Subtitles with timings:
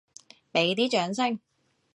[0.51, 1.39] 畀啲掌聲！